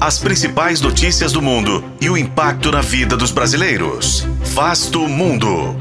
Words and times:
As 0.00 0.18
principais 0.18 0.80
notícias 0.80 1.32
do 1.32 1.40
mundo 1.40 1.84
e 2.00 2.10
o 2.10 2.16
impacto 2.16 2.70
na 2.70 2.80
vida 2.80 3.16
dos 3.16 3.30
brasileiros. 3.30 4.26
Vasto 4.54 5.00
Mundo. 5.08 5.76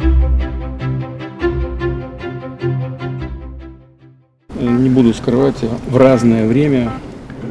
Не 4.60 4.90
буду 4.90 5.14
скрывать, 5.14 5.58
в 5.90 5.98
разное 5.98 6.48
время 6.48 6.92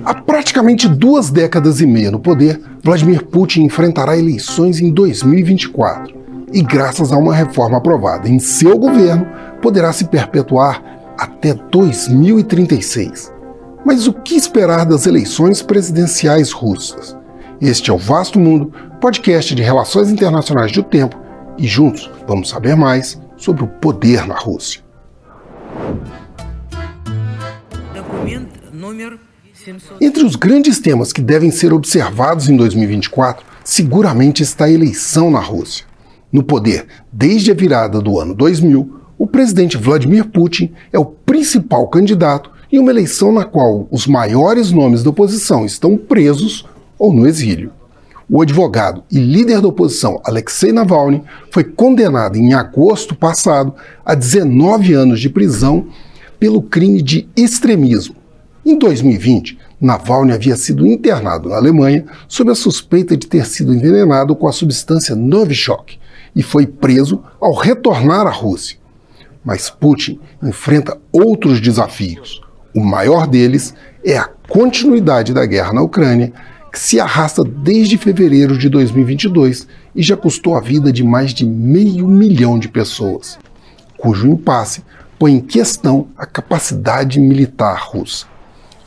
Há 0.04 0.14
praticamente 0.14 0.88
duas 0.88 1.30
décadas 1.30 1.80
e 1.80 1.86
meia 1.86 2.10
no 2.10 2.18
poder, 2.18 2.60
Vladimir 2.82 3.24
Putin 3.26 3.64
enfrentará 3.64 4.16
eleições 4.16 4.80
em 4.80 4.90
2024 4.90 6.14
e, 6.52 6.62
graças 6.62 7.12
a 7.12 7.18
uma 7.18 7.34
reforma 7.34 7.78
aprovada 7.78 8.28
em 8.28 8.38
seu 8.38 8.78
governo, 8.78 9.26
poderá 9.60 9.92
se 9.92 10.06
perpetuar 10.06 10.82
até 11.18 11.54
2036. 11.54 13.33
Mas 13.85 14.07
o 14.07 14.13
que 14.13 14.33
esperar 14.33 14.83
das 14.83 15.05
eleições 15.05 15.61
presidenciais 15.61 16.51
russas? 16.51 17.15
Este 17.61 17.91
é 17.91 17.93
o 17.93 17.99
Vasto 17.99 18.39
Mundo, 18.39 18.73
podcast 18.99 19.53
de 19.53 19.61
relações 19.61 20.09
internacionais 20.09 20.71
do 20.71 20.81
tempo, 20.81 21.15
e 21.55 21.67
juntos 21.67 22.09
vamos 22.27 22.49
saber 22.49 22.75
mais 22.75 23.21
sobre 23.37 23.63
o 23.63 23.67
poder 23.67 24.25
na 24.25 24.33
Rússia. 24.33 24.81
Entre 30.01 30.25
os 30.25 30.35
grandes 30.35 30.79
temas 30.79 31.13
que 31.13 31.21
devem 31.21 31.51
ser 31.51 31.71
observados 31.71 32.49
em 32.49 32.57
2024, 32.57 33.45
seguramente 33.63 34.41
está 34.41 34.65
a 34.65 34.71
eleição 34.71 35.29
na 35.29 35.39
Rússia. 35.39 35.85
No 36.31 36.41
poder 36.41 36.87
desde 37.13 37.51
a 37.51 37.53
virada 37.53 38.01
do 38.01 38.19
ano 38.19 38.33
2000, 38.33 39.01
o 39.15 39.27
presidente 39.27 39.77
Vladimir 39.77 40.25
Putin 40.25 40.73
é 40.91 40.97
o 40.97 41.05
principal 41.05 41.87
candidato 41.87 42.54
em 42.71 42.79
uma 42.79 42.91
eleição 42.91 43.31
na 43.31 43.45
qual 43.45 43.87
os 43.91 44.07
maiores 44.07 44.71
nomes 44.71 45.03
da 45.03 45.09
oposição 45.09 45.65
estão 45.65 45.97
presos 45.97 46.65
ou 46.97 47.13
no 47.13 47.27
exílio. 47.27 47.71
O 48.29 48.41
advogado 48.41 49.03
e 49.11 49.19
líder 49.19 49.61
da 49.61 49.67
oposição 49.67 50.19
Alexei 50.23 50.71
Navalny 50.71 51.23
foi 51.51 51.63
condenado 51.63 52.37
em 52.37 52.53
agosto 52.53 53.15
passado 53.15 53.73
a 54.03 54.15
19 54.15 54.93
anos 54.93 55.19
de 55.19 55.29
prisão 55.29 55.87
pelo 56.39 56.61
crime 56.61 57.01
de 57.01 57.29
extremismo 57.35 58.15
em 58.65 58.79
2020, 58.79 59.59
Navalny 59.79 60.31
havia 60.31 60.55
sido 60.55 60.87
internado 60.87 61.49
na 61.49 61.55
Alemanha 61.55 62.03
sob 62.27 62.49
a 62.49 62.55
suspeita 62.55 63.15
de 63.15 63.27
ter 63.27 63.45
sido 63.45 63.71
envenenado 63.71 64.35
com 64.35 64.47
a 64.47 64.51
substância 64.51 65.15
Novichok 65.15 65.99
e 66.35 66.41
foi 66.41 66.65
preso 66.65 67.23
ao 67.39 67.53
retornar 67.53 68.25
à 68.25 68.31
Rússia. 68.31 68.79
Mas 69.43 69.69
Putin 69.69 70.19
enfrenta 70.41 70.97
outros 71.11 71.61
desafios. 71.61 72.41
O 72.75 72.83
maior 72.83 73.25
deles 73.25 73.73
é 74.03 74.17
a 74.17 74.29
continuidade 74.49 75.33
da 75.33 75.45
guerra 75.45 75.71
na 75.71 75.81
Ucrânia, 75.81 76.33
que 76.69 76.77
se 76.77 76.99
arrasta 76.99 77.41
desde 77.41 77.97
fevereiro 77.97 78.57
de 78.57 78.67
2022 78.67 79.65
e 79.95 80.03
já 80.03 80.17
custou 80.17 80.57
a 80.57 80.59
vida 80.59 80.91
de 80.91 81.01
mais 81.01 81.33
de 81.33 81.45
meio 81.45 82.05
milhão 82.05 82.59
de 82.59 82.67
pessoas, 82.67 83.39
cujo 83.97 84.27
impasse 84.27 84.83
põe 85.17 85.35
em 85.35 85.39
questão 85.39 86.09
a 86.17 86.25
capacidade 86.25 87.17
militar 87.17 87.81
russa. 87.81 88.25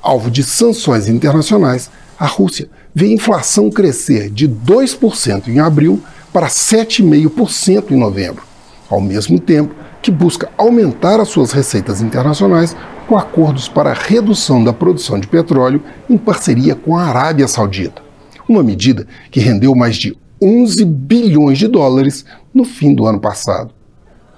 Alvo 0.02 0.30
de 0.30 0.44
sanções 0.44 1.08
internacionais, 1.08 1.90
a 2.18 2.26
Rússia 2.26 2.68
vê 2.94 3.06
a 3.06 3.14
inflação 3.14 3.70
crescer 3.70 4.28
de 4.28 4.46
2% 4.46 5.48
em 5.48 5.60
abril 5.60 6.02
para 6.30 6.48
7,5% 6.48 7.92
em 7.92 7.96
novembro, 7.96 8.42
ao 8.88 9.00
mesmo 9.00 9.38
tempo 9.38 9.74
que 10.00 10.10
busca 10.10 10.48
aumentar 10.56 11.20
as 11.20 11.28
suas 11.28 11.52
receitas 11.52 12.00
internacionais 12.00 12.76
com 13.06 13.16
acordos 13.16 13.68
para 13.68 13.90
a 13.90 13.94
redução 13.94 14.62
da 14.62 14.72
produção 14.72 15.18
de 15.18 15.26
petróleo 15.26 15.82
em 16.08 16.16
parceria 16.16 16.74
com 16.74 16.96
a 16.96 17.04
Arábia 17.04 17.48
Saudita, 17.48 18.02
uma 18.48 18.62
medida 18.62 19.06
que 19.30 19.40
rendeu 19.40 19.74
mais 19.74 19.96
de 19.96 20.16
11 20.40 20.84
bilhões 20.84 21.58
de 21.58 21.66
dólares 21.66 22.24
no 22.54 22.64
fim 22.64 22.94
do 22.94 23.06
ano 23.06 23.20
passado. 23.20 23.72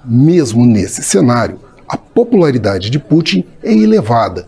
Mesmo 0.03 0.65
nesse 0.65 1.03
cenário, 1.03 1.59
a 1.87 1.95
popularidade 1.95 2.89
de 2.89 2.97
Putin 2.97 3.45
é 3.61 3.73
elevada 3.73 4.47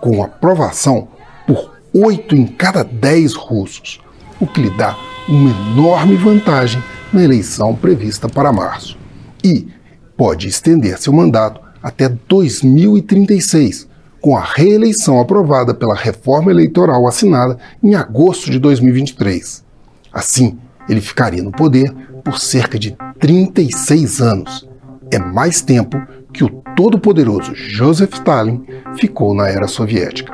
com 0.00 0.22
aprovação 0.22 1.08
por 1.46 1.72
8 1.94 2.36
em 2.36 2.46
cada 2.46 2.84
10 2.84 3.34
russos, 3.34 4.00
o 4.40 4.46
que 4.46 4.60
lhe 4.60 4.70
dá 4.70 4.96
uma 5.28 5.50
enorme 5.50 6.16
vantagem 6.16 6.82
na 7.12 7.22
eleição 7.22 7.74
prevista 7.74 8.28
para 8.28 8.52
março. 8.52 9.01
E 9.44 9.68
pode 10.16 10.48
estender 10.48 10.98
seu 10.98 11.12
mandato 11.12 11.60
até 11.82 12.08
2036, 12.08 13.88
com 14.20 14.36
a 14.36 14.40
reeleição 14.40 15.20
aprovada 15.20 15.74
pela 15.74 15.94
reforma 15.94 16.50
eleitoral 16.50 17.08
assinada 17.08 17.58
em 17.82 17.94
agosto 17.94 18.50
de 18.50 18.58
2023. 18.58 19.64
Assim, 20.12 20.58
ele 20.88 21.00
ficaria 21.00 21.42
no 21.42 21.50
poder 21.50 21.92
por 22.24 22.38
cerca 22.38 22.78
de 22.78 22.96
36 23.18 24.20
anos. 24.20 24.68
É 25.10 25.18
mais 25.18 25.60
tempo 25.60 26.00
que 26.32 26.44
o 26.44 26.48
todo-poderoso 26.76 27.54
Joseph 27.54 28.14
Stalin 28.14 28.64
ficou 28.96 29.34
na 29.34 29.48
era 29.48 29.66
soviética. 29.66 30.32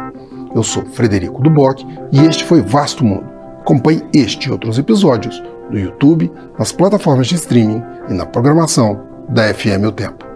Eu 0.54 0.62
sou 0.62 0.84
Frederico 0.84 1.42
Duboc 1.42 1.82
e 2.12 2.20
este 2.20 2.44
foi 2.44 2.60
Vasto 2.60 3.04
Mundo. 3.04 3.26
Acompanhe 3.60 4.02
este 4.14 4.48
e 4.48 4.52
outros 4.52 4.78
episódios 4.78 5.42
no 5.70 5.78
YouTube, 5.78 6.30
nas 6.58 6.72
plataformas 6.72 7.26
de 7.26 7.36
streaming 7.36 7.82
e 8.08 8.12
na 8.12 8.26
programação 8.26 9.00
da 9.28 9.52
FM 9.52 9.84
O 9.86 9.92
Tempo. 9.92 10.28